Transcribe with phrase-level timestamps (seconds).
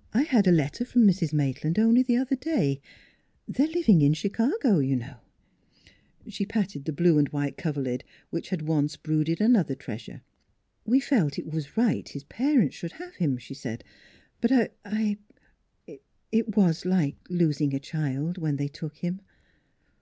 [0.20, 1.32] "I had a letter from Mrs.
[1.32, 2.82] Maitland only the other day.
[3.48, 5.24] They are living in Chicago, you know." i 5 4
[6.24, 10.20] NEIGHBORS She patted the blue and white coverlid which had once brooded another treasure."
[10.84, 13.82] We felt it was right his parents should have him," she said."
[14.42, 15.16] But I
[15.88, 16.00] we
[16.30, 19.22] It was like losing a child when they took him."